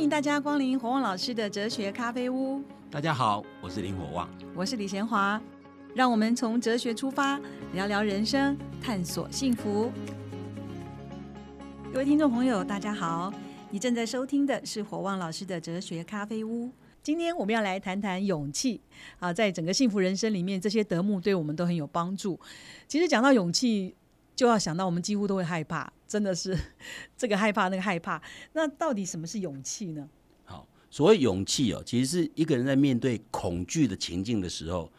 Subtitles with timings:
[0.00, 4.26] 欢迎大家光临火旺老师的哲学咖啡屋，大家好，我是林火旺。
[4.54, 5.38] 我是李贤华，
[5.94, 7.38] 让我们从哲学出发，
[7.74, 9.92] 聊聊人生，探索幸福。
[11.92, 13.30] 各位听众朋友，大家好，
[13.68, 16.70] 你正在收听的是火旺老师的哲学咖啡屋。
[17.02, 18.80] 今天我们要来谈谈勇气
[19.18, 22.40] 啊，在整个幸福人生里面，这些德目对我们都很有帮助。
[22.88, 23.94] 其实讲到勇气，
[24.34, 26.58] 就要想到我们几乎都会害怕，真的是
[27.16, 28.20] 这个害怕那个害怕。
[28.52, 30.08] 那到底什么是勇气呢？
[30.44, 34.90] 好，所谓勇气哦，其实是一个人在面对恐惧的情境的时候，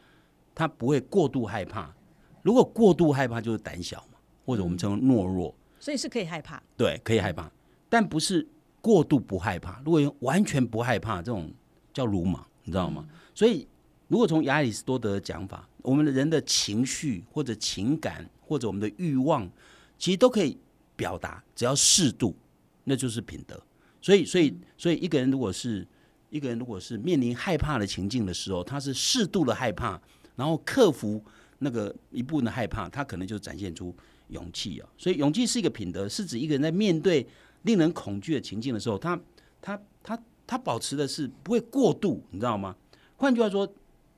[0.55, 1.93] 他不会过度害怕。
[2.41, 5.53] 如果过度害怕，就是胆小嘛，或者我们称为懦弱。
[5.81, 7.52] 所以是可以害怕，对，可以害怕，
[7.89, 8.47] 但不是
[8.80, 9.81] 过度不害怕。
[9.83, 11.52] 如果完全不害怕，这种
[11.93, 13.05] 叫鲁莽，你知道吗？
[13.35, 13.67] 所以，
[14.07, 19.49] 如果从亚里士多德的讲法，我们的人的情绪或者情感或者我们的欲望，
[19.97, 20.58] 其实都可以
[21.02, 22.35] 表达，只要适度，
[22.83, 23.59] 那就是品德。
[23.99, 25.88] 所以，所以，所以，一个人如果是
[26.30, 29.99] 一个人如果是面临害怕的情境的时候，他是适度的害怕，
[30.35, 31.23] 然后克服
[31.58, 33.95] 那个一部分的害怕，他可能就展现出。
[34.31, 37.27] 勇气啊，所以勇气是一个品德，是指一个人在面对
[37.63, 39.19] 令人恐惧的情境的时候，他
[39.61, 42.73] 他他他保持的是不会过度，你知道吗？
[43.17, 43.67] 换句话说，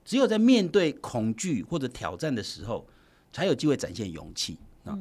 [0.06, 2.88] 只有在面对恐惧或者挑战的时候，
[3.32, 4.96] 才有机会展现勇气啊。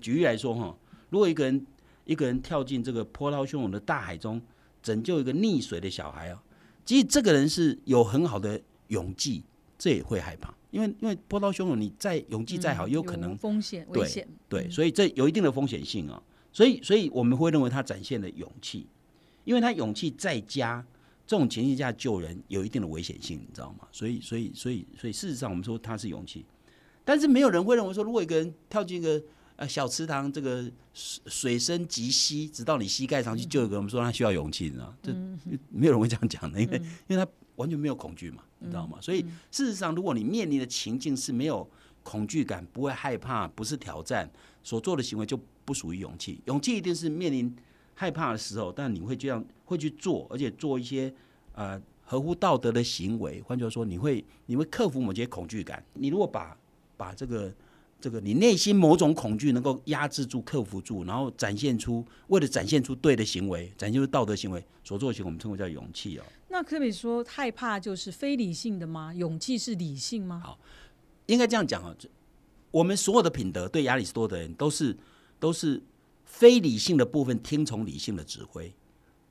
[0.00, 0.74] 举例来说哈，
[1.10, 1.66] 如果一个人
[2.04, 4.40] 一个人跳进这个波涛汹涌的大海中，
[4.82, 6.42] 拯救一个溺水的小孩啊，
[6.84, 9.42] 即使这个人是有很好的勇气，
[9.78, 10.54] 这也会害怕。
[10.70, 14.28] 因为因为波涛汹涌，你再勇气再好，也有可能风险危险。
[14.48, 16.22] 对，所以这有一定的风险性啊。
[16.52, 18.86] 所以所以我们会认为他展现了勇气，
[19.44, 20.84] 因为他勇气再加
[21.26, 23.86] 这种情形下救人有一定的危险性，你知道吗？
[23.92, 26.44] 所以所以所以所以事实上，我们说他是勇气，
[27.04, 29.22] 但是没有人会认为说，如果一个人跳进一个
[29.56, 30.62] 呃小池塘，这个
[30.94, 34.94] 水水深及膝，直到你膝盖上去救一个，我们说他需要勇气，你知道？
[35.02, 35.12] 这
[35.70, 36.76] 没有人会这样讲的，因为
[37.08, 37.30] 因为他。
[37.56, 38.98] 完全没有恐惧嘛，你知道吗？
[39.00, 41.66] 所以事实上，如果你面临的情境是没有
[42.02, 44.30] 恐惧感、不会害怕、不是挑战，
[44.62, 46.38] 所做的行为就不属于勇气。
[46.44, 47.56] 勇气一定是面临
[47.94, 51.10] 害怕的时候，但你会这样会去做，而且做一些
[51.54, 53.40] 呃合乎道德的行为。
[53.40, 55.82] 换句话说，你会你会克服某些恐惧感。
[55.94, 56.54] 你如果把
[56.98, 57.50] 把这个。
[58.00, 66.24] 这个你内心某种恐惧能够压制住、克服住，然后展现出为了展现出对的行为，展现出道德行为所做的行为，我们称为叫勇气哦。
[66.48, 69.12] 那可以说害怕就是非理性的吗？
[69.14, 70.40] 勇气是理性吗？
[70.44, 70.58] 好，
[71.26, 71.94] 应该这样讲啊。
[72.70, 74.96] 我们所有的品德对亚里士多德人都是
[75.40, 75.82] 都是
[76.24, 78.72] 非理性的部分听从理性的指挥。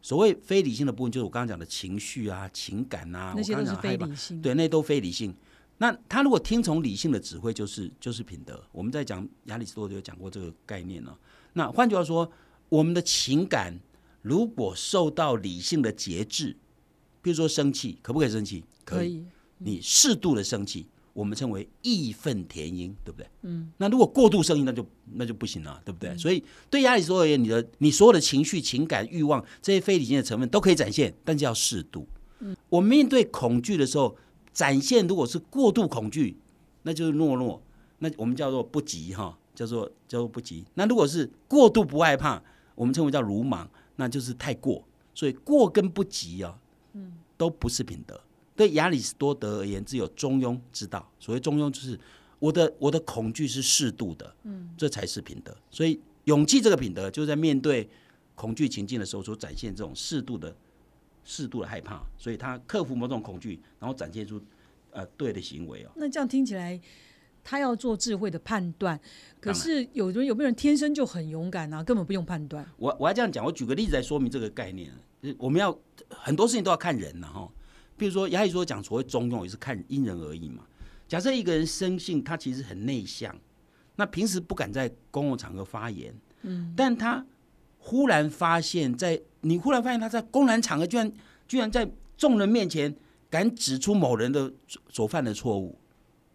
[0.02, 4.42] 所谓非理性的部分，就是我刚刚讲的情绪啊、情感啊，那些都是非理性。
[4.42, 5.34] 对，那都非理性。
[5.78, 8.63] 那他如果听从理性的指挥，就是就是品德。
[8.72, 11.18] 我们在讲亚里士多德有讲过这个概念了。
[11.52, 12.31] 那换句话说，
[12.69, 13.78] 我们的情感
[14.22, 16.56] 如果受到理性的节制，
[17.22, 18.64] 比如说生气，可不可以生气？
[18.85, 19.25] 可以。
[19.58, 23.28] 你适度的生气，我们称为义愤填膺，对不对？
[23.41, 23.69] 嗯。
[23.78, 26.18] 那如果过度生气，那就那就不行了，对不对？
[26.18, 32.08] 所以对亚里士多德而言，你的你所有的情绪、情感、欲望这些非理性的成分都可以展现，但是要适度。
[32.40, 32.56] 嗯。
[32.69, 34.18] 我面对恐惧的时候。
[34.56, 36.38] 展现如果是过度恐惧，
[36.84, 37.62] 那就是懦弱，
[38.00, 40.64] 那我们叫做不急哈，叫做叫做不急。
[40.76, 42.42] 那如果是过度不害怕，
[42.74, 44.82] 我们称为叫鲁莽，那就是太过。
[45.14, 46.58] 所以过跟不急啊，
[46.94, 48.20] 嗯，都不是品德。
[48.56, 51.06] 对亚里士多德而言，只有中庸之道。
[51.20, 52.00] 所谓中庸，就是
[52.40, 55.54] 我的我的恐惧是适度的，嗯，这才是品德。
[55.70, 57.90] 所以勇气这个品德，就在面对
[58.36, 60.56] 恐惧情境的时候所展现这种适度的。
[61.25, 64.40] 适度的害怕，所以他克服某种恐惧，然后展现出
[64.91, 65.91] 呃对的行为哦。
[65.96, 66.80] 那这样听起来，
[67.44, 68.97] 他要做智慧的判断。
[69.41, 71.84] 可是有人有没有人天生就很勇敢啊？
[71.84, 72.64] 根本不用判断。
[72.78, 74.91] 我我要这样讲，我举个例子来说明这个概念。
[75.40, 75.75] 我们要
[76.09, 77.52] 很多事情都要看人呢哈。
[77.97, 80.64] 比如说，亚里士多讲所谓中庸，也是看因人而异嘛。
[81.08, 83.35] 假设一个人生性他其实很内向，
[83.96, 86.14] 那平时不敢在公共场合发言，
[86.44, 87.26] 嗯，但他。
[87.88, 91.12] 忽然发现，在你忽然发现他在公然场合，居然
[91.47, 91.88] 居然在
[92.18, 92.94] 众人面前
[93.30, 94.52] 敢指出某人的
[94.90, 95.78] 所犯的错误，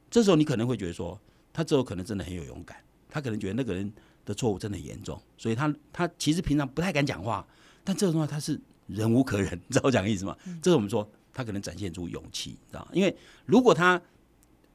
[0.09, 1.21] 这时候你可能会觉得说，
[1.53, 2.77] 他这时候可能真的很有勇敢，
[3.09, 3.93] 他可能觉得那个人
[4.25, 7.45] 的错误真的很严重，所以他他其实平常不太敢讲话，
[7.83, 10.37] 但这种话他是忍无可忍， 你知道我讲的意思吗？
[10.63, 14.01] 这是我们说他可能展现出勇气，知道因为如果他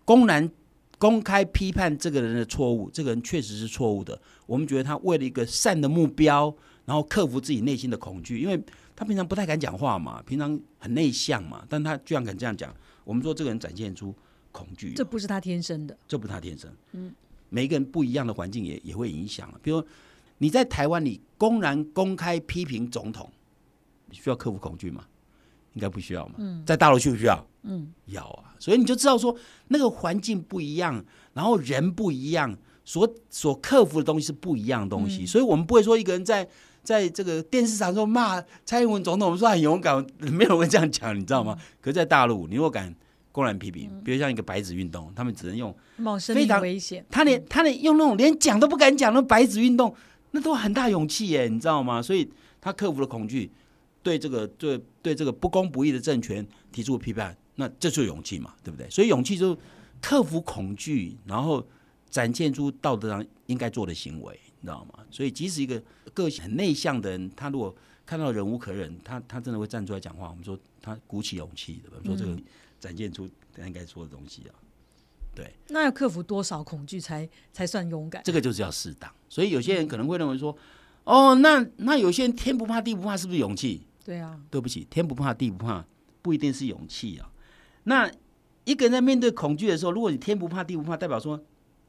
[0.04, 0.52] 公然。
[0.98, 4.18] 公开批判这个人的错误，这个人确实是错误的。
[4.46, 6.56] 我们觉得他为了一个善的目标，
[6.86, 8.62] 然后克服自己内心的恐惧，因为
[8.96, 12.74] 他平常不太敢讲话嘛，平常很内向嘛，但他居然敢这样讲。
[13.04, 14.14] 我们说这个人展现出
[14.52, 16.72] 恐惧，这不是他天生的，这不是他天生。
[16.94, 17.14] 嗯，
[17.50, 19.54] 每一个人不一样的环境也也会影响。
[19.62, 19.84] 比如
[20.38, 23.32] 你在台湾，你公然公开批评总统，
[24.08, 25.06] 你需要克服恐惧吗？
[25.74, 26.36] 应该不需要嘛。
[26.38, 27.48] 嗯，在大陆需不需要？
[27.64, 28.56] 嗯，要啊。
[28.58, 29.36] 所以你就知道说，
[29.68, 31.04] 那个环境不一样，
[31.34, 35.26] 然后人不一样，所所克服的东西是不一样的东西。
[35.26, 36.48] 所以我们不会说一个人在
[36.86, 41.58] 在这个电视上说骂蔡英文总统说很勇敢，没有人会这样讲，你知道吗？
[41.82, 42.96] 可是，在大陆，你如果敢
[43.32, 49.94] 公然批评，比如像一个白纸运动，他们只能用冒生命危险，他连他连用那种连讲都不敢讲的白纸运动，
[50.32, 52.02] 那都很大勇气耶，你知道吗？
[52.02, 52.30] 所以
[52.62, 53.52] 他克服了恐惧。
[54.04, 58.88] 对这个对对这个不公不义的政权提出批判，那这就是勇气嘛，对不对？
[58.88, 59.58] 所以勇气就
[60.00, 61.66] 克服恐惧，然后
[62.08, 65.06] 展现出道德上应该做的行为，你知道吗？
[65.12, 65.80] 所以即使一个
[66.12, 67.74] 个性很内向的人，他如果
[68.04, 70.30] 看到忍无可忍，他他真的会站出来讲话。
[70.32, 72.04] 我们说他鼓起勇气，我们？
[72.06, 72.36] 说这个
[72.80, 74.54] 展现出他应该说的东西啊。
[75.36, 78.24] 对，那要克服多少恐惧才才算勇敢？
[78.24, 79.12] 这个就是要适当。
[79.30, 80.58] 所以有些人可能会认为说，
[81.04, 83.86] 哦，那那有些人天不怕地不怕，是不是勇气？
[84.04, 85.86] 对啊，对不起，天不怕地不怕，
[86.22, 87.30] 不一定是勇气啊。
[87.84, 88.10] 那
[88.64, 91.40] 一个人在面对恐惧的时候，如果你天不怕地不怕，代表说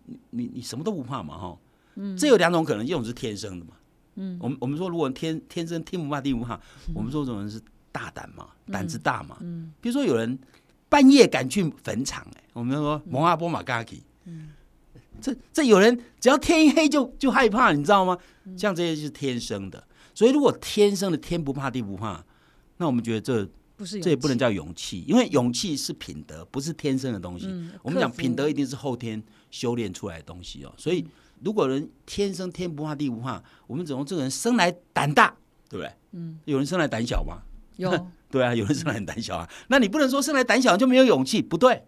[0.07, 1.59] 你你你什么都不怕嘛，哈。
[1.97, 2.17] 嗯。
[2.17, 3.73] 这有两种可能，一种是天生的嘛。
[4.15, 4.39] 嗯。
[4.41, 6.59] 我们我们说，如果天天生天不怕地不怕，
[6.95, 7.61] 我们说这种人是
[7.93, 9.37] 大胆嘛，胆子大嘛。
[9.41, 9.73] 嗯。
[9.81, 10.39] 比如说有人
[10.89, 14.03] 半夜敢去坟场，哎，我们说蒙阿波马嘎基。
[14.25, 14.51] 嗯。
[15.21, 18.17] 这这有人只要天一黑就就害怕，你知道吗？
[18.57, 19.83] 像这些是天生的。
[20.15, 22.25] 所以，如果天生的天不怕地不怕，
[22.77, 27.47] 那我们觉得这不是这也不能叫勇气，因为勇气是品德，不是天生的东西。
[27.83, 30.73] 我们讲品德一定是后天修炼出来的东西哦。
[30.77, 31.07] 所以，
[31.43, 35.37] 如果人天生天不怕地不怕，我们只能这个人生来胆大，
[35.69, 35.93] 对不对？
[36.13, 37.43] 嗯，有人生来胆小吗？
[37.77, 37.91] 有，
[38.31, 39.49] 对啊，有人生来很胆小啊。
[39.69, 41.85] 那你不能说生来胆小就没有勇气，不对。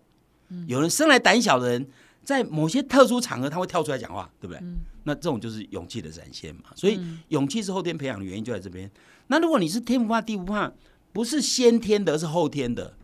[0.67, 1.89] 有人生来胆小的人。
[2.25, 4.63] 在某些特殊场合，他会跳出来讲话，对不对？
[5.05, 6.65] 那这种就是勇气的展现嘛。
[6.75, 8.91] 所以，勇气是后天培养的原因就在这边。
[9.29, 10.71] 那如果你是天不怕地不怕，
[11.11, 12.95] 不是先天的，而是后天的，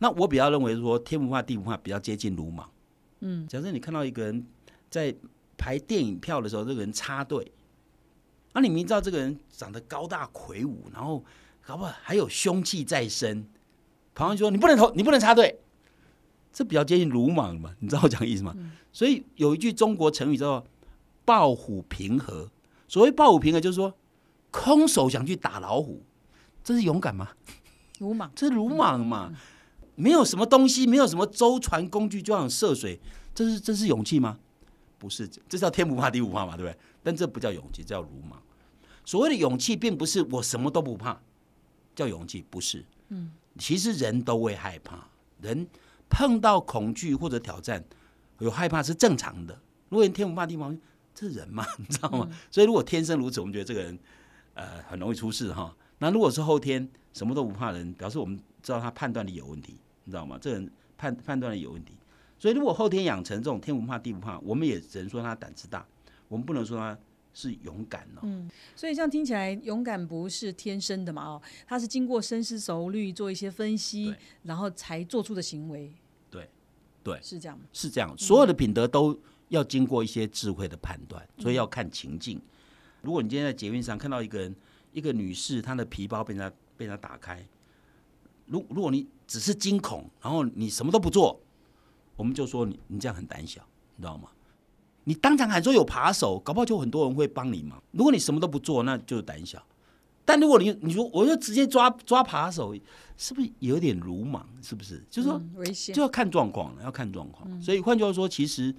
[0.00, 2.68] 那我比较认为说天不怕地不怕比较接近鲁莽。
[3.20, 4.44] 嗯，假设你看到一个人
[4.90, 5.14] 在
[5.56, 7.52] 排电影票的时候，这个人插队，
[8.52, 11.24] 那你明知道这个人长得高大魁梧，然后
[11.64, 13.46] 搞不好还有凶器在身，
[14.14, 15.60] 旁人说你不能投，你不能插队。
[16.52, 17.74] 这比较接近鲁莽嘛？
[17.80, 18.54] 你知道我讲意思吗？
[18.92, 20.66] 所以有一句中国成语叫做
[21.26, 22.48] “抱虎平和”。
[22.86, 23.92] 所谓“抱虎平和”，就是说
[24.52, 26.04] 空手想去打老虎，
[26.62, 27.30] 这是勇敢吗？
[27.98, 29.32] 鲁莽，这是鲁莽嘛？
[29.96, 33.00] 没有什么东西，没有什么舟船工具，就想涉水，
[33.34, 34.38] 这是这是勇气吗？
[34.98, 36.78] 不是，这叫天不怕地不怕嘛，对不对？
[37.02, 38.42] 但这不叫勇气，这叫鲁莽。
[39.04, 41.20] 所谓的勇气，并不是我什么都不怕，
[41.94, 42.84] 叫勇气，不是。
[43.08, 45.08] 嗯，其实人都会害怕，
[45.40, 45.66] 人。
[46.10, 47.82] 碰到恐惧或者挑战，
[48.38, 49.58] 有害怕是正常的。
[49.88, 50.72] 如果你天不怕地不怕，
[51.12, 52.28] 这是人嘛，你知道吗？
[52.52, 53.98] 所以如果天生如此，我们觉得这个人
[54.52, 55.74] 呃很容易出事哈。
[55.98, 60.38] 那如果是后天什么都不怕的人，表示我们知道他判断力有问题，你知道吗？
[60.40, 61.94] 这人判判断力有问题。
[62.38, 65.86] 所以如果后天养成这种天不怕地不怕，我们也只能说他胆子大，
[66.28, 66.98] 我们不能说他
[67.32, 68.20] 是勇敢哦。
[68.22, 71.24] 嗯，所以这样听起来，勇敢不是天生的嘛？
[71.24, 75.92] 哦，他是经过深思熟虑，做一些分析，然后才做出的行为。
[76.30, 76.48] 对，
[77.02, 78.14] 对是这样，是这样。
[78.18, 82.40] 所有的品德都要经过一些智慧的判断，所以要看情境。
[83.02, 84.54] 如果你今天在捷运上看到一个人，
[84.92, 87.46] 一个女士，她的皮包被人家被人家打开，
[88.46, 91.40] 如如果你只是惊恐，然后你什么都不做，
[92.16, 93.60] 我们就说你你这样很胆小，
[93.96, 94.28] 你知道吗？
[95.04, 97.82] 你当场喊说有扒手，搞不好就很多人会帮你忙。
[97.92, 99.62] 如果你什么都不做，那就是胆小。
[100.24, 102.74] 但如果你你说我就直接抓抓扒手，
[103.18, 104.48] 是不是有点鲁莽？
[104.62, 105.04] 是不是？
[105.10, 107.60] 就是说危险，就要看状况了，要看状况。
[107.60, 108.74] 所以换句话说，其实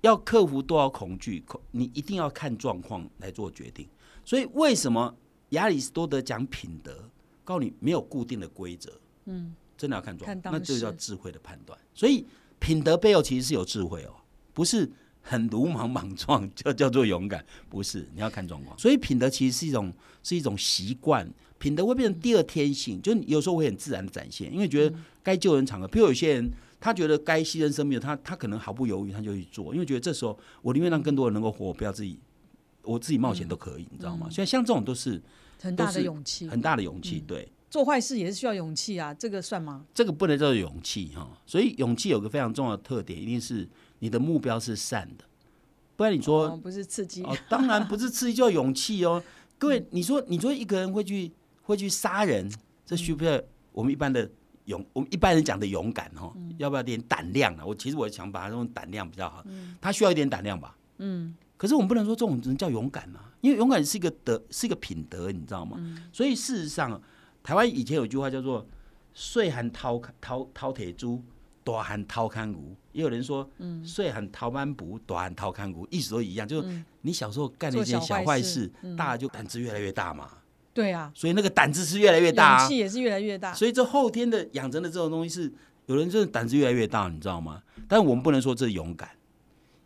[0.00, 3.88] 要克服多少恐惧，恐你一定要看状况来做决定。
[4.24, 5.14] 所以为什么
[5.50, 7.08] 亚里士多德讲品德，
[7.44, 8.92] 告诉你没有固定的规则？
[9.26, 11.78] 嗯，真的要看状况，那就叫智慧的判断。
[11.94, 12.26] 所以
[12.60, 14.14] 品德背后其实是有智慧哦，
[14.54, 14.88] 不是。
[15.22, 18.76] 很鲁莽莽撞叫叫做勇敢，不是你要看状况。
[18.78, 24.50] 所以品德其实是一种是一种习惯，品德会变成第二天性，就有时候会很自然的展现。
[24.50, 26.50] 因为觉得该救人场合，比如有些人
[26.80, 32.18] 他觉得该牺牲生命，他他可能毫不犹豫他就去做，因为觉得这时候我宁愿让更多人能够活，我不要自己
[32.82, 34.26] 我自己冒险都可以，你知道吗？
[34.30, 35.20] 所以像这种都是
[35.60, 37.22] 很大的勇气，很大的勇气。
[37.26, 39.86] 对，做坏事也是需要勇气啊，这个算吗？
[39.94, 41.30] 这个不能叫做勇气哈。
[41.46, 43.66] 所以勇气有个非常重要的特点，一定是。
[44.02, 45.24] 你的目标是善的，
[45.94, 49.22] 不然你说不是刺激哦，当然不是刺激，叫勇气哦。
[49.58, 52.50] 各位，你说你说一个人会去会去杀人，
[52.86, 53.38] 这需不需要
[53.72, 54.26] 我们一般的
[54.64, 54.82] 勇？
[54.94, 57.66] 我们一般人讲的勇敢哈，要不要点胆量啊？
[57.66, 59.44] 我其实我想把它用胆量比较好，
[59.82, 60.74] 他需要一点胆量吧？
[60.96, 61.36] 嗯。
[61.58, 65.76] 可是我们不能说这种人叫勇敢啊，因为勇敢是一个德，是一个品德，你知道吗？
[66.10, 66.98] 所以事实上，
[67.42, 68.66] 台湾以前有句话叫做
[69.14, 71.22] “岁寒掏掏掏铁猪，
[71.64, 73.48] 大寒掏看骨”，也有人说
[73.84, 80.28] “岁寒掏斑布，大寒掏看骨”，意思都一样，就是你小时候干了一件小坏事，大了就胆子越来越大嘛，
[80.72, 82.68] 对啊，所以那个胆子是越来越大、啊。
[82.68, 82.76] 气。
[82.76, 83.52] 也是越来越大。
[83.54, 85.52] 所以这后天的养成的这种东西是，
[85.86, 87.62] 有人真的胆子越来越大，你知道吗？
[87.88, 89.08] 但我们不能说这是勇敢，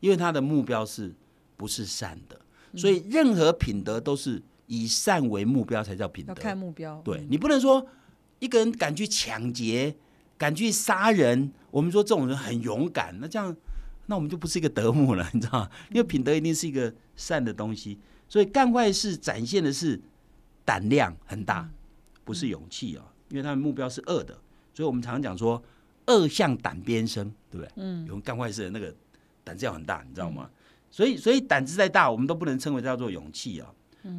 [0.00, 1.14] 因为他的目标是
[1.56, 2.38] 不是善的，
[2.76, 6.42] 所以任何品德都是以善为目标才叫品德要德。
[6.42, 7.86] 看目标，对你不能说
[8.38, 9.94] 一个人敢去抢劫、
[10.36, 13.54] 敢去杀人，我们说这种人很勇敢，那这样
[14.06, 15.70] 那我们就不是一个德目了，你知道吗？
[15.90, 20.00] 因为品德一定是一个善的东西，所以干坏事展现的是
[20.64, 21.68] 胆量很大，
[22.24, 24.38] 不是勇气啊、因为他的目标是恶的，
[24.72, 25.62] 所以我们常常讲说
[26.06, 27.72] 恶向胆边生，对不对？
[27.76, 28.94] 嗯，有人干坏事的那个
[29.42, 30.50] 胆子要很大，你知道吗？
[30.90, 33.72] 所以，所以胆子再大，我们都不能称为叫做勇气啊。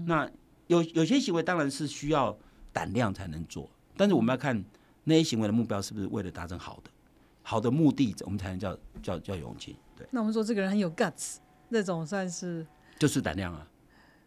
[0.06, 0.30] 那
[0.68, 2.38] 有有些行为当然是需要
[2.74, 4.64] 胆量才能做，但是我们要看
[5.04, 6.90] 那些行为的目标是不是为了达成好的
[7.44, 9.76] 好的目的，我们才能叫叫叫勇气。
[9.96, 11.36] 对，那我们说这个人很有 guts，
[11.70, 12.66] 那种算是，
[12.98, 13.68] 就是胆量啊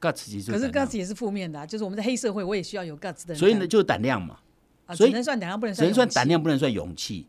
[0.00, 3.36] ，guts 其实可是 guts 也是负面的、啊，就是我们在黑社会，我也需要有 guts 的人。
[3.36, 4.38] 所以呢，就是胆量嘛，
[4.86, 6.28] 啊，所以只能算胆量，不能算勇气能算胆。
[6.28, 7.26] 量，不能算勇气。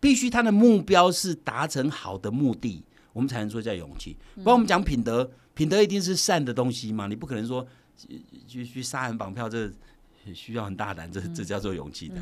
[0.00, 4.16] 必须他的目标是达成好的目的，我们才能说叫勇气。
[4.34, 5.30] 不然我们讲品德，
[5.60, 7.60] 品德一定是善的东西嘛，你不可能说
[8.08, 8.16] 呃
[8.48, 9.70] 去去杀人绑票，这
[10.32, 12.16] 需要很大胆，这这叫做勇气的。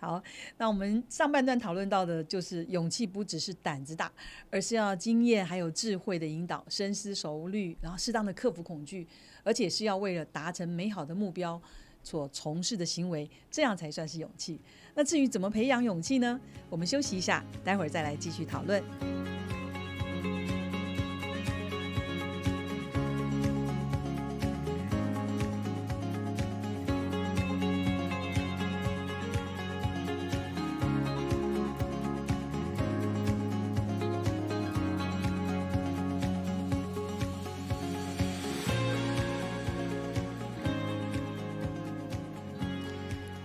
[0.00, 0.20] 好，
[0.58, 4.10] 那我们上半段讨论到的就是勇气不只是胆子大，
[4.50, 9.06] 而是要经验还有智慧的引导，深思熟虑，然后适当的克服恐惧，
[9.44, 11.62] 而且是要为了达成美好的目标
[12.02, 14.58] 所从事的行为，这样才算是勇气。
[14.96, 16.40] 那至于怎么培养勇气呢？
[16.68, 18.82] 我们休息一下，待会儿再来继续讨论。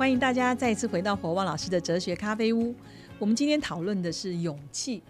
[0.08, 2.74] 欢迎大家再次回到火旺老师的哲学咖啡屋。
[3.20, 5.04] 我们今天讨论的是勇气。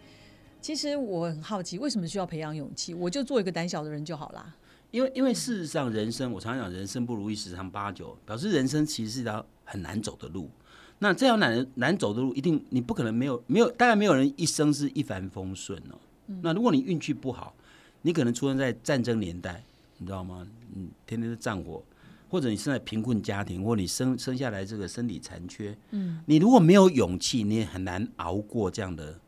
[0.59, 2.95] 其实我很好奇，为什么需要培养勇气？
[2.95, 4.55] 我就做一个胆小的人就好啦。
[4.89, 10.49] 因为因为事实上，人生我常常讲，人生不如意十常八九，表示人生其实是一条很难走的路。
[10.97, 15.99] 那这条难难走的路，一定你不可能没有没有，当然没有人一生是一帆风顺哦。
[16.41, 17.53] 那如果你运气不好，
[18.01, 19.63] 你可能出生在战争年代，
[19.99, 20.47] 你知道吗？
[20.75, 21.83] 嗯，天天是战火，
[22.29, 29.19] 或者你生在贫困家庭，或者你生生下来这个身体残缺，嗯，你如果没有勇气，你也很难熬过这样的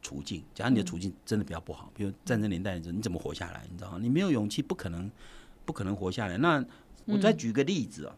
[0.00, 0.42] 处境。
[0.54, 3.66] 假如你的处境真的比较不好，比如战争年代，你怎么活下来？
[3.70, 3.98] 你知道吗？
[4.00, 5.10] 你没有勇气，不可能
[5.64, 6.38] 不可能活下来。
[6.38, 6.64] 那
[7.04, 8.16] 我再举个例子啊，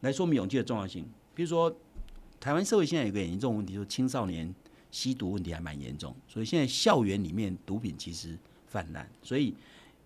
[0.00, 1.04] 来说明勇气的重要性。
[1.34, 1.74] 比如说，
[2.40, 4.54] 台湾社会现在有个严重问题，就是青少年
[4.90, 9.08] 吸毒问题还蛮严重，所以现在校园里面毒品其实泛滥。
[9.22, 9.54] 所以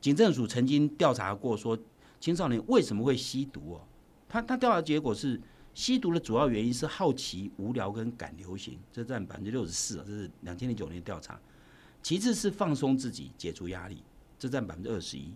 [0.00, 1.76] 警政署曾经调查过，说
[2.20, 3.80] 青少年为什么会吸毒哦？
[4.28, 5.40] 他他调查结果是，
[5.74, 11.38] 吸毒的主要原因是好奇、无聊跟赶流行，这占百分之六十四啊，这是两千零九年调查。
[12.02, 14.02] 其次是放松自己、解除压力，
[14.38, 15.32] 这占百分之二十一。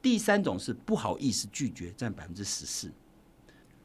[0.00, 2.90] 第三种是不好意思拒绝，占百分之十四。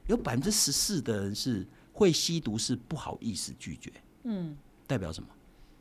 [0.07, 3.91] 有百分之十四的人是会吸毒，是不好意思拒绝，
[4.23, 5.29] 嗯，代表什么？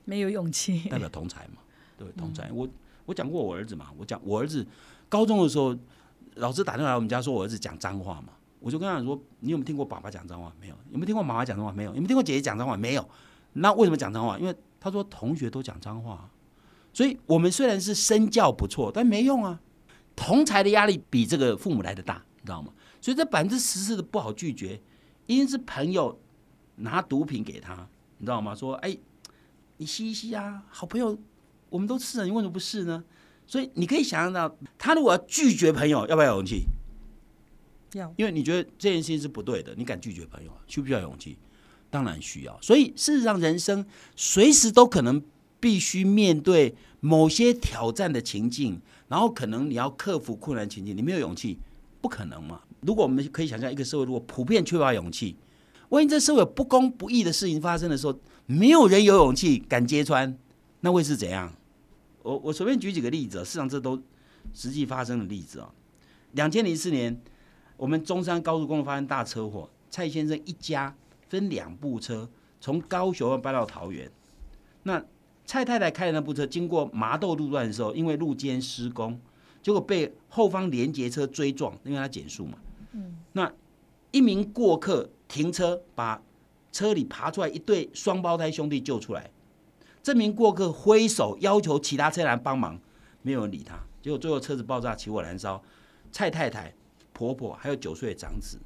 [0.04, 0.88] 没有勇气。
[0.88, 1.62] 代表同才嘛，
[1.96, 2.50] 对，同才。
[2.52, 2.68] 我
[3.04, 4.66] 我讲过我儿子嘛，我讲我儿子
[5.08, 5.76] 高中的时候，
[6.34, 10.52] 老师打电话来我们家说我儿子讲脏话嘛，我就跟他讲说，你有没有听过爸爸讲脏话？
[10.60, 10.74] 没有。
[10.90, 11.72] 有没有听过妈妈讲脏话？
[11.72, 11.90] 没有。
[11.90, 12.76] 有没有听过姐姐讲脏话？
[12.76, 13.08] 没有。
[13.54, 14.38] 那为什么讲脏话？
[14.38, 16.28] 因为他说同学都讲脏话，
[16.92, 19.60] 所以我们虽然是身教不错，但没用啊。
[20.14, 22.72] 同才的压力比这个父母来的大，你知道吗？
[23.00, 24.80] 所以这百分之十四的不好拒绝，
[25.26, 26.18] 一定是朋友
[26.76, 27.86] 拿毒品给他，
[28.18, 28.54] 你知道吗？
[28.54, 28.96] 说哎，
[29.76, 31.16] 你吸一吸啊，好朋友，
[31.68, 33.04] 我们都试了，你为什么不试呢？
[33.46, 36.64] 所以你可以想象到，他如果要拒绝朋友，要不要勇气？
[37.92, 41.38] 要因为你觉得这件事情是不对的，你敢拒绝朋友，需不需要勇气？
[41.88, 42.58] 当然需要。
[42.60, 43.86] 所以事实上，人生
[44.16, 45.22] 随时都可能
[45.60, 51.58] 必须面对某些挑战的情境，然后可能你要克服困难情境，你没有勇气，
[52.00, 52.60] 不可能嘛。
[52.80, 55.36] 如果我们可以想象一个社会，如果普遍缺乏勇气，
[55.90, 60.36] 万一这社会有不公不义的事情发生的时候，没有人有勇气敢揭穿，
[60.80, 61.54] 那会是怎样？
[62.26, 64.02] 我我随便举几个例子、啊，事实上这都
[64.52, 65.72] 实际发生的例子啊。
[66.32, 67.16] 两千零四年，
[67.76, 70.96] 我们中山高速公路发生大车祸，蔡先生一家
[71.28, 72.28] 分两部车
[72.60, 74.10] 从高雄搬到桃园。
[74.82, 75.00] 那
[75.44, 79.20] 蔡太太开的那部车经过麻豆路段的时候，因为路肩施工，
[79.62, 82.58] 结果被后方连接车追撞，因为他减速嘛。
[82.90, 83.16] 嗯。
[83.34, 83.52] 那
[84.10, 86.20] 一名过客停车，把
[86.72, 89.30] 车里爬出来一对双胞胎兄弟救出来。
[90.06, 92.78] 这名过客挥手要求其他车来帮忙，
[93.22, 93.76] 没有人理他。
[94.00, 95.60] 结果最后车子爆炸，起火燃烧，
[96.12, 96.72] 蔡太太、
[97.12, 98.56] 婆婆还有九岁的长子，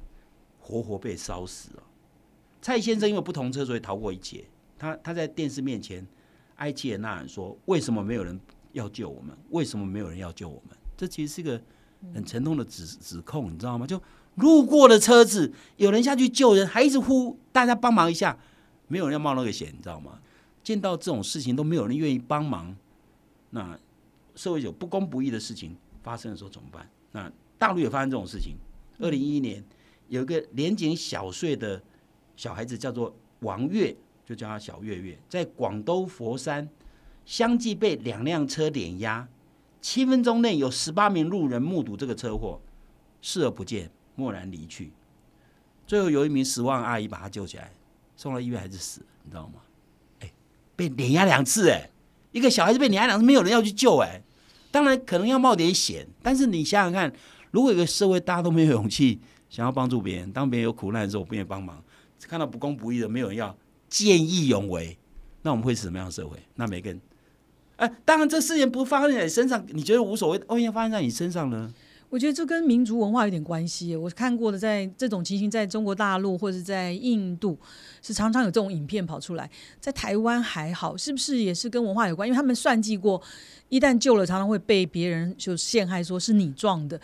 [0.59, 1.83] 活活被烧死了。
[2.61, 4.45] 蔡先生因为不同车，所以逃过一劫。
[4.77, 6.05] 他他在电视面前
[6.57, 8.39] 哀泣的呐喊说：“为什么没有人
[8.73, 9.35] 要救我们？
[9.49, 11.59] 为什么没有人要救我们？”这其实是一个
[12.13, 13.87] 很沉痛的指指控，你知道吗？
[13.87, 13.99] 就
[14.35, 18.37] 路过的车子，有人下去救人，还一直呼大家帮忙一下，
[18.87, 20.19] 没有人要冒那个险，你知道吗？
[20.63, 22.75] 见到这种事情都没有人愿意帮忙，
[23.49, 23.77] 那
[24.35, 26.89] 社会有不公不义的事情发生的时候怎么办？
[27.11, 28.55] 那大陆也发生这种事情。
[28.99, 29.63] 二零一一年，
[30.07, 31.81] 有一个年仅小岁的
[32.35, 36.69] 小孩子叫做王月，就叫他小月月，在广东佛山
[37.25, 39.27] 相继被两辆车碾压，
[39.81, 42.61] 七分钟内有十八名路人目睹这个车祸，
[43.21, 44.91] 视而不见，默然离去。
[45.87, 47.73] 最后有一名死亡阿姨把他救起来，
[48.15, 49.55] 送到医院还是死，你知道吗？
[50.75, 51.89] 被碾压两次，哎，
[52.31, 54.21] 一个小孩子被碾压两次，没有人要去救，哎，
[54.71, 57.11] 当然可能要冒点险，但是你想想看，
[57.51, 61.83] 如果一个社会大家都没有勇气想要帮助别人，当别人有苦难的时候不愿意帮忙，
[62.27, 63.55] 看到不公不义的没有人要
[63.89, 64.97] 见义勇为，
[65.41, 66.37] 那我们会是什么样的社会？
[66.55, 67.01] 那每个人，
[67.75, 71.73] 哎，当然这事情不发生在你身上，你觉得无所谓，万一发生在你身上呢？
[72.11, 73.95] 我觉得这跟民族文化有点关系。
[73.95, 77.57] 我看过的，在这种情形，在中国大陆或者在印度，
[78.01, 79.49] 是常常有这种影片跑出来。
[79.79, 82.27] 在台湾还好，是不是也是跟文化有关？
[82.27, 83.21] 因为他们算计过，
[83.69, 86.99] 一旦救了，常常会被别人就陷害，说是你撞的。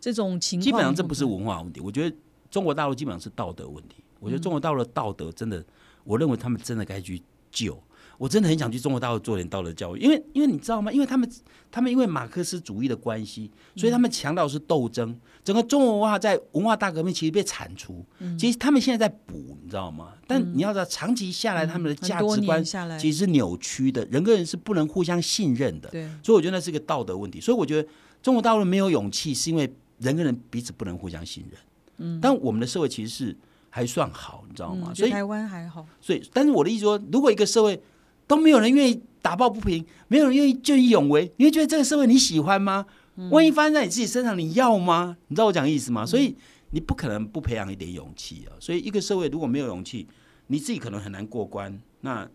[0.00, 1.80] 这种情况，基本上这不是文化问题。
[1.80, 2.16] 我觉得
[2.50, 4.02] 中国大陆基本上是道德问题。
[4.18, 5.64] 我觉得中国大陆的道德真的，
[6.02, 7.80] 我认为他们真的该去救。
[8.20, 10.92] 我真的很想去中国大陆做点道德教育，因为因为你知道吗？
[10.92, 11.26] 因为他们
[11.70, 15.18] 他们因为马克思主义的关系，所以他们强调是斗争。
[15.42, 18.04] 整个中国文化在文化大革命其实被铲除，
[18.38, 20.12] 其实他们现在在补，你知道吗？
[20.26, 22.62] 但你要知道，长期下来他们的价值观
[22.98, 25.88] 其实是扭曲的，人跟人是不能互相信任的。
[25.88, 27.40] 对，所以我觉得那是一个道德问题。
[27.40, 27.88] 所以我觉得
[28.22, 31.58] 中国大陆没有勇气，是因为人跟人彼此不能互相信任。
[31.96, 33.36] 嗯，但我们的社会其实是
[33.70, 34.92] 还算好，你知道吗？
[34.94, 35.86] 所以台湾还好。
[36.02, 37.80] 所以，但是我的意思说，如果一个社会
[38.30, 41.32] 都没有人愿意打抱不平，没有人愿意见义勇为。
[41.36, 42.86] 你会觉得这个社会你喜欢吗？
[43.32, 45.16] 万一发生在你自己身上，你要吗？
[45.26, 46.06] 你知道我讲意思吗？
[46.06, 46.36] 所以
[46.70, 48.54] 你不可能不培养一点勇气啊。
[48.60, 50.06] 所以一个社会如果没有勇气，
[50.46, 51.76] 你自己可能很难过关。
[52.02, 52.30] 那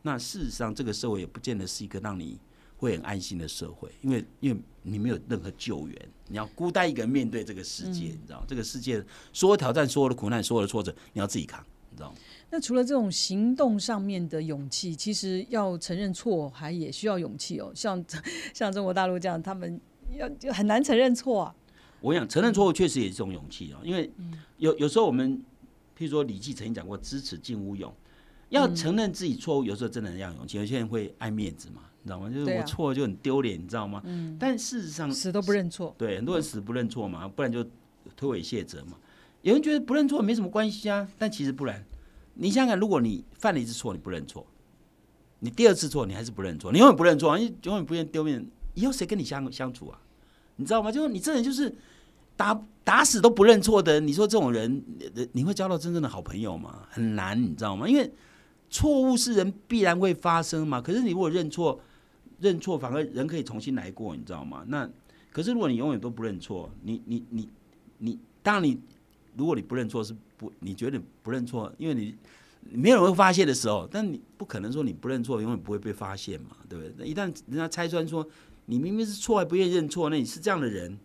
[0.00, 2.38] 那事实上，这个社会也不见得是一个让你
[2.78, 12.16] 会很安心的社会，因为因为你没有任何救援，你要孤单一个人面对这个世界，你知道这个世界所有挑战、所有的苦难、所有的挫折，你要自己扛，你知道吗？
[12.50, 17.72] 那除了这种行动上面的勇气，其实要承认错还也需要勇气哦。
[17.74, 18.04] 像
[18.54, 19.80] 像中国大陆这样，他们
[20.16, 21.54] 要就很难承认错啊。
[22.00, 24.10] 我想承认错误确实也是一种勇气哦，因为
[24.58, 25.36] 有有时候我们，
[25.98, 27.92] 譬如说《李记》曾经讲过“知耻近乎勇”，
[28.50, 30.58] 要承认自己错误，有时候真的要勇气。
[30.58, 32.30] 有些人会爱面子嘛，你知道吗？
[32.30, 34.00] 就是我错了就很丢脸，你知道吗？
[34.04, 34.36] 嗯。
[34.38, 35.92] 但事实上，死都不认错。
[35.98, 37.64] 对，很多人死不认错嘛，不然就
[38.14, 38.98] 推诿卸责嘛。
[39.46, 41.84] 有人觉得不认错没什么关系啊，但其实不然。
[42.34, 44.44] 你想想，如果你犯了一次错，你不认错，
[45.38, 50.00] 你第二次错，你还是不认错，你永远不认错，你永远不愿意丢面，以后谁跟你相相处啊？
[50.56, 50.90] 你知道吗？
[50.90, 51.72] 就是你这人就是
[52.36, 54.82] 打打死都不认错的，你说这种人，
[55.30, 56.84] 你会交到真正的好朋友吗？
[56.90, 57.88] 很难，你知道吗？
[57.88, 58.12] 因为
[58.68, 60.80] 错误是人必然会发生嘛。
[60.80, 61.80] 可是你如果认错，
[62.40, 64.64] 认错反而人可以重新来过，你知道吗？
[64.66, 64.90] 那
[65.30, 67.48] 可是如果你永远都不认错，你你你
[67.98, 68.80] 你，当你
[69.36, 70.14] 如果你不认错是。
[70.38, 72.14] 不，你觉得不认错，因为你
[72.60, 76.94] 没有人会发现的时候，但你不可能说你不认错永远不会被发现嘛，对不对？
[76.98, 78.28] 那一旦人家拆穿说
[78.66, 80.98] 你明明是错还不愿意认错，那你是这样的人。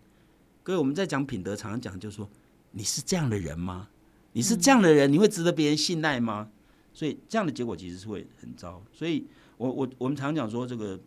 [0.63, 2.30] 各位，我们在讲品德，常常讲就是说
[2.72, 3.88] 你是这样的人吗？
[4.34, 6.50] 你是这样的人，你会值得别人信赖吗？
[6.94, 8.84] 所以这样的结果其实是会很糟。
[8.91, 11.00] 所以我我我们常讲说这个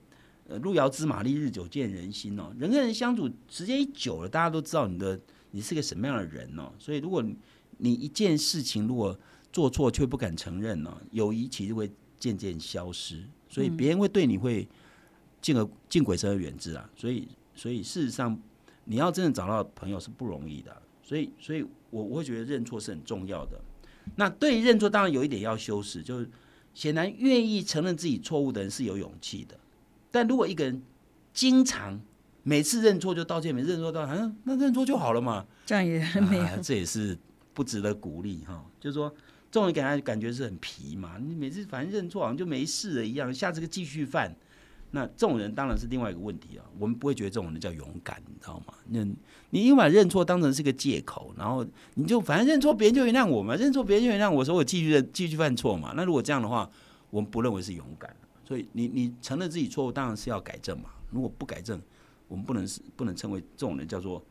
[0.49, 2.55] 呃路遥知马力，日久见人心哦。
[2.59, 5.21] 人跟人相处时间一久了，大家都知道你的
[5.55, 6.73] 你是个什么样的人哦。
[6.81, 7.25] 所以如果
[7.79, 9.17] 你一件事情如果
[9.53, 11.89] 做错却不敢承认呢，友谊其实会
[12.19, 14.69] 渐渐消失，所以别人会对你会
[15.41, 16.91] 敬而敬鬼神而远之啊。
[16.97, 18.37] 所以，所以事实上，
[18.85, 20.83] 你要真的找到朋友是不容易的。
[21.05, 23.61] 所以，所以我我会觉得认错是很重要的。
[24.17, 26.29] 那对认错，当然有一点要修饰，就是
[26.75, 29.57] 显然愿意承认自己错误的人是有勇气的。
[30.11, 30.83] 但如果一个人
[31.33, 32.01] 经常
[32.45, 35.45] 每次认错就道歉，每次认错道歉，那认错就好了嘛？
[35.67, 37.19] 这样也没有，这也是。
[37.57, 39.09] 不值得鼓励哈，就是说，
[39.49, 41.19] 这种人给他感觉是很皮嘛。
[41.25, 44.35] 你每次反正认错好像就没事了一样，下次个继续犯，
[44.91, 48.75] 那这种人当然是另外一个问题啊，我们不会觉得这种人叫勇敢，你知道吗？
[48.89, 49.05] 那
[49.51, 55.93] 你因为把认错当成是个借口，然后你就反正认错别人就原谅我嘛，认错别人就原谅我，说我继续认继续犯错嘛。
[55.95, 56.69] 那如果这样的话，
[57.11, 58.13] 我们不认为是勇敢。
[58.45, 60.87] 所以你你承认自己错误，当然是要改正嘛。
[61.13, 61.81] 如果不改正，
[62.29, 64.25] 我们不能是不能称为这种人叫做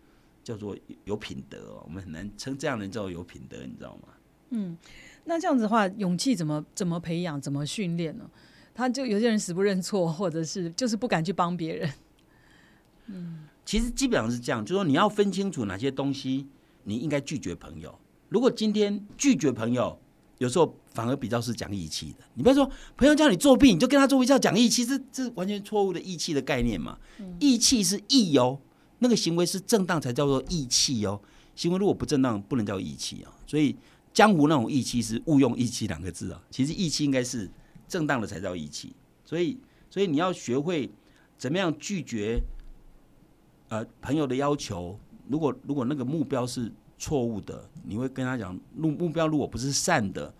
[0.44, 0.76] 叫做
[1.06, 4.10] 有品德哦，我们很难称这样的人叫做有品德，你知道吗？
[4.50, 4.78] 嗯，
[5.26, 8.30] 那这样子的话，勇气怎么怎么培养，怎么训练呢？
[8.76, 11.90] 他就有些人死不认错，或者是就是不敢去帮别人。
[13.08, 16.48] 嗯，其实基本上是这样，就是说你要分清楚哪些东西
[16.84, 17.98] 你应该拒绝朋友。
[18.30, 20.00] 如果今天拒绝朋友，
[20.40, 22.24] 有时候反而比较是讲义气的。
[22.36, 26.98] 你不要说朋友叫你作弊，你就跟他作弊叫讲义气，这这完全错误的义气的概念嘛。
[27.40, 28.60] 义气是义哦，
[29.00, 31.20] 那个行为是正当才叫做义气哦。
[31.56, 33.32] 行为如果不正当，不能叫义气啊。
[33.46, 33.76] 所以
[34.14, 36.42] 江湖那种义气是误用义气两个字啊。
[36.50, 37.50] 其实义气应该是。
[37.86, 38.92] 正当的才叫义气，
[39.24, 39.56] 所以
[39.88, 40.90] 所以你要学会
[41.38, 42.42] 怎么样拒绝
[43.70, 44.98] 呃朋友的要求。
[45.28, 50.34] 如果如果那个目标是错误的，你会跟他讲目目标如果不是善的，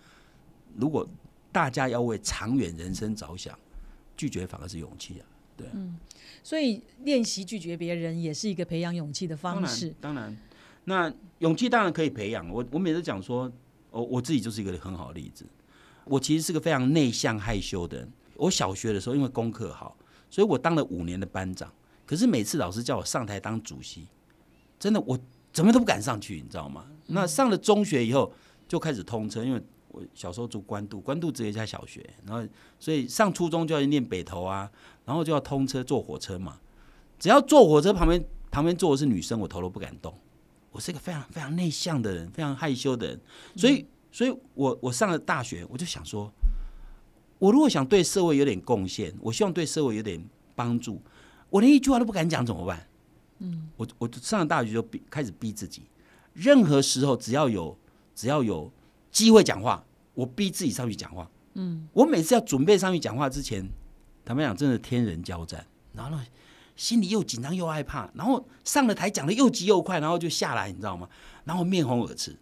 [0.76, 1.08] 如果
[1.52, 3.58] 大家要为长远人生着想，
[4.16, 5.26] 拒绝反而是勇气啊。
[5.56, 5.96] 对，嗯，
[6.42, 9.94] 所以练习拒绝别人也是一个培养勇气的方式。
[10.00, 10.36] 当然，
[10.84, 12.48] 那勇气当然可以培养。
[12.48, 13.50] 我我每次讲说，
[13.90, 15.46] 我我自己就是一个很好的例子。
[16.04, 18.12] 我其实是个非常内向害羞的人。
[18.36, 19.96] 我小学的时候因为功课好，
[20.28, 21.72] 所以我当了五年的班长。
[22.04, 24.06] 可是每次老师叫我上台当主席，
[24.78, 25.18] 真的我
[25.52, 26.84] 怎么都不敢上去，你知道吗？
[27.06, 28.30] 那上了中学以后
[28.66, 29.62] 就开始通车，因为
[29.94, 32.46] 我小时候住关渡，关渡只有一家小学，然后
[32.78, 34.70] 所以上初中就要念北投啊，
[35.04, 36.58] 然后就要通车坐火车嘛。
[37.18, 40.12] 只要坐火车旁边旁边坐的是女生，我头都不敢动。
[40.72, 43.20] 我是一个非常非常内向的人，非常害羞的人，
[43.56, 43.86] 所以。
[44.16, 46.32] 所以，我我上了大学，我就想说，
[47.40, 51.02] 我如果想对社会有点贡献，我希望对社会有点帮助，
[51.50, 52.86] 我连一句话都不敢讲，怎么办？
[53.40, 55.82] 嗯，我我上了大学就逼开始逼自己，
[56.32, 57.76] 任何时候只要有
[58.14, 58.70] 只要有
[59.14, 61.30] 机会讲话，我逼自己上去讲话。
[61.54, 63.64] 嗯，我每次要准备上去讲话之前，
[64.24, 66.26] 坦白讲，真的天人交战，然后呢，
[66.74, 71.08] 心里又紧张又害怕，然后上了台讲的又急又快，然后就下来，你知道吗？
[71.44, 72.36] 然后面红耳赤。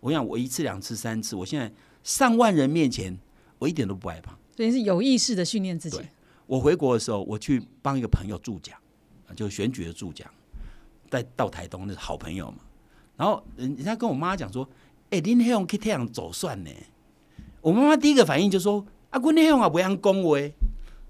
[0.00, 1.72] 我想，我一次、两次、三次，我现在
[2.04, 3.18] 上万人面前，
[3.58, 4.36] 我一点都不害怕。
[4.54, 5.98] 所以是有意识的训练自己。
[6.46, 8.78] 我回国的时候，我去帮一个朋友助讲，
[9.34, 10.28] 就选举的助讲，
[11.08, 12.58] 在到台东，那是好朋友嘛。
[13.16, 14.68] 然后人人家跟我妈讲说
[15.12, 16.70] ：“哎，林黑勇去太阳走算呢。”
[17.60, 20.52] 我妈妈第一个反应就说：“啊，林黑勇啊，不要恭维。”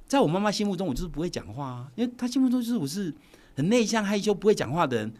[0.07, 3.15] 在我妈妈心目中，我就是不会讲话啊，因为她心目中就是我是
[3.55, 5.12] 很内向、害羞、不会讲话的人。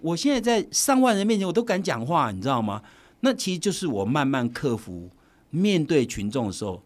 [0.00, 2.82] 我现在在上万人面前，我都敢讲话，你知道吗？
[3.20, 5.10] 那其实就是我慢慢克服
[5.50, 6.82] 面对群众的时候。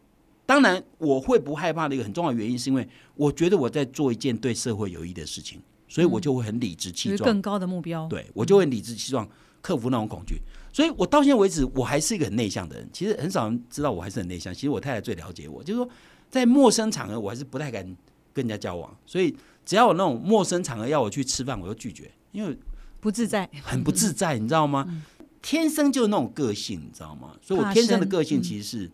[0.46, 7.28] 当然，我会不害怕的一个很重要的原因，是因为我觉得我在做一件对社会有益的事情，所以我就会很理直气壮。
[7.28, 9.28] 更高的目标，对我就会理直气壮
[9.66, 10.40] 克服那种恐惧。
[10.72, 12.88] 所以我到现在为止，我还是一个很内向的人。
[12.92, 14.54] 其实很少人知道我还是很内向。
[14.54, 15.88] 其实我太太最了解我，就是说
[16.30, 17.84] 在陌生场合，我还是不太敢
[18.32, 18.96] 跟人家交往。
[19.04, 22.56] 所以只要有那种陌生场合要我去吃饭，我就拒绝，因为。
[22.98, 25.04] 不自在，很不自在，你知道吗？
[25.40, 27.36] 天生就是那种个性，你知道吗？
[27.40, 28.90] 所以我天生的个性其实是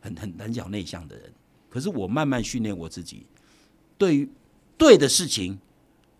[0.00, 1.32] 很很胆小内向的人。
[1.68, 3.26] 可是我慢慢训练我自己，
[3.96, 4.28] 对于
[4.76, 5.58] 对的事情，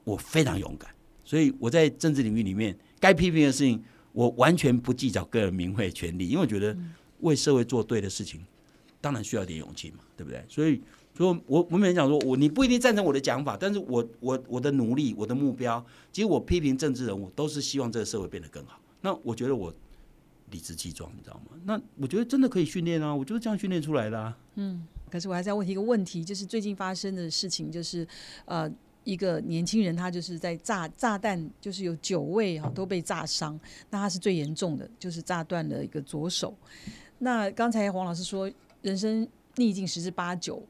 [0.02, 0.90] 我非常勇敢。
[1.22, 3.82] 所以我在政治领域里面，该批评的事情，
[4.12, 6.76] 我完全不计较个人名讳、权利，因为我觉得
[7.20, 8.40] 为社会做对的事情，
[9.00, 10.44] 当然需要点勇气嘛，对不对？
[10.48, 10.80] 所以。
[11.16, 18.78] 所以，我我每天讲说，我你不一定赞成我的讲法，但是我我我的努力，我的目标，其实我批评政治人物，都是希望这个社会变得更好。
[19.00, 19.74] 那我觉得我
[20.52, 21.58] 理直气壮，你知道吗？
[21.64, 24.38] 那我觉得真的可以训练啊，我就是这样训练出来的啊。
[24.54, 28.06] 嗯，可是我还是要问一个问题，就是最近发生的事情，就是
[28.44, 28.70] 呃，
[29.08, 36.54] 一个年轻人他就是在炸炸弹，就是有九位哈都被炸伤，那他是最严重的，就是炸断了一个左手。
[37.20, 40.62] 那刚才黄老师说，人生逆境十之八九。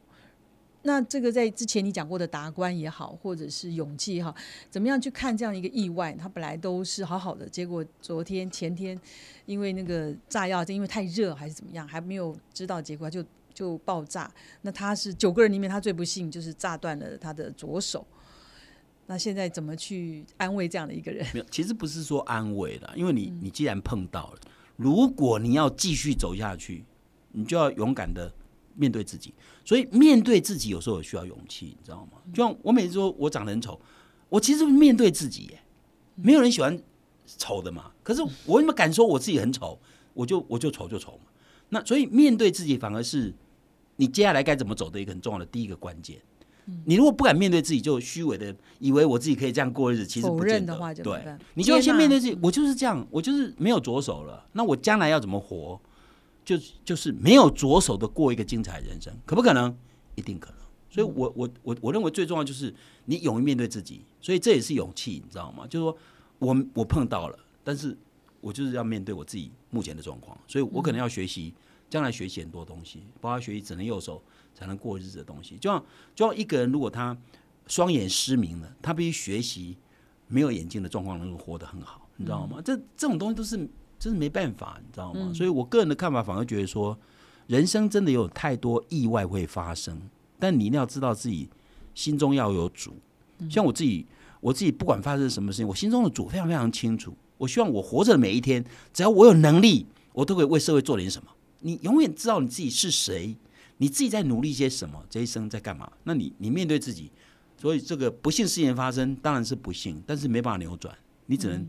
[0.83, 4.33] 那这个在之前你讲过的达观也好，或者是勇气也好，
[4.71, 6.13] 怎么样去看这样一个意外？
[6.13, 8.99] 他本来都是好好的，结果昨天前天
[9.47, 14.33] 因为那个炸药，就因为太热还是怎么样，还没有知道结果就就爆炸。
[14.63, 18.07] 那他是九个人里面他最不幸，就是炸断了他的左手。
[19.09, 21.27] 那现在怎么去安慰这样的一个人？
[21.35, 24.39] 没有，其实不是说安慰了，因为你你既然碰到了，
[24.77, 26.85] 如果你要继续走下去，
[27.33, 28.33] 你就要勇敢的。
[28.81, 32.19] 面对自己，所以面对自己有时候也需要勇气，你知道吗？
[32.33, 33.77] 就像我每次说我长得很丑，
[34.29, 35.61] 我其实面对自己，耶，
[36.15, 36.81] 没有人喜欢
[37.27, 37.91] 丑的嘛。
[38.05, 39.77] 可是我怎么敢说我自己很丑？
[40.15, 41.25] 我就我就丑就丑嘛。
[41.71, 43.35] 那所以面对自己反而是
[43.97, 46.17] 你接下来该怎么走的一个很重要的第一个关键。
[46.85, 51.23] 你如果不敢面对自己，就虚伪的以为我自己可以这样过日子，其实不见得认的话就对，
[51.55, 55.81] 你就要先面对自己，我就是这样，我就是没有着手了，那我将来要怎么活？
[56.45, 59.77] 就就是没有着手的过一个精彩人生，可不可能？
[60.15, 60.59] 一定可能。
[60.91, 65.67] 所以嗯我，我我我认为最重要就是你勇于面对自己，所以这也是勇气，你知道吗？
[65.69, 65.97] 就是说
[66.39, 67.95] 我我碰到了，但是
[68.41, 71.53] 我就是要面对我自己目前的状况，所以我可能要学习，
[71.91, 74.23] 将来学习很多东西，包括学习只能右手
[74.55, 75.57] 才能过日子的东西。
[75.57, 77.17] 就像就像一个人，如果他
[77.67, 79.77] 双眼失明了，他必须学习
[80.27, 82.61] 没有眼睛的状况能够活得很好，你知道吗？
[82.65, 83.57] 这这种东西都是
[83.99, 85.33] 真是没办法，你知道吗？
[85.35, 86.99] 所以我个人的看法反而觉得说，
[87.47, 90.01] 人生真的有太多意外会发生，
[90.39, 91.49] 但你一定要知道自己
[91.95, 92.95] 心中要有主。
[93.49, 94.07] 像我自己，
[94.41, 97.17] 我自己不管发生什么事情，我心中的主非常非常清楚。
[97.39, 101.31] 我希望我活着的每一天，只要我有能力，我都可以为社会做点什么。
[101.61, 103.37] 你永远知道你自己是谁，
[103.79, 105.91] 你自己在努力些什么，这一生在干嘛？
[106.05, 107.11] 那你你面对自己，
[107.57, 111.69] 所以这个不幸事件发生当然是不幸，但是没办法扭转，你只能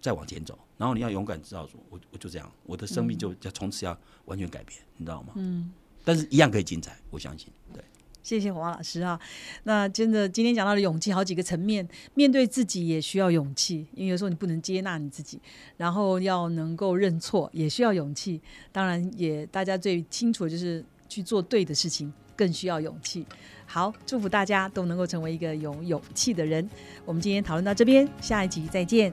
[0.00, 0.58] 再往前走。
[0.76, 5.32] 然后你要勇敢知道说，我我就这样，我的生命就要从此要完全改变，你知道吗？
[5.36, 5.70] 嗯。
[6.04, 7.48] 但是一样可以精彩，我相信。
[7.72, 7.80] 对。
[8.22, 9.18] 谢谢黄老师啊，
[9.64, 15.40] 那真的今天讲到的勇气好几个层面，面对自己也需要勇气，因为有时候你不能接纳你自己，
[15.76, 23.26] 然后要能够认错也需要勇气，当然也大家最清楚的就是去做对的事情更需要勇气。
[23.66, 26.68] 好，祝福大家都能够成为一个有勇气的人。
[27.04, 29.12] 我们今天讨论到这边，下一集再见。